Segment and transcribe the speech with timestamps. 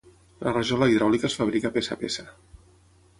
[0.45, 2.25] La rajola hidràulica es fabrica peça a peça.